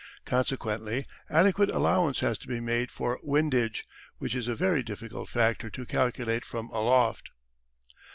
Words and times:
Consequently 0.25 1.05
adequate 1.29 1.69
allowance 1.69 2.21
has 2.21 2.39
to 2.39 2.47
be 2.47 2.59
made 2.59 2.89
for 2.89 3.19
windage, 3.21 3.85
which 4.17 4.33
is 4.33 4.47
a 4.47 4.55
very 4.55 4.81
difficult 4.81 5.29
factor 5.29 5.69
to 5.69 5.85
calculate 5.85 6.43
from 6.43 6.69
aloft. 6.71 7.29